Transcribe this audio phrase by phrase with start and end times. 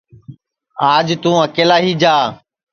[0.93, 2.15] آج توں ایکلا ہی جا